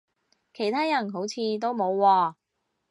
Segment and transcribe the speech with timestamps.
[0.51, 2.33] 其他人好似都冇喎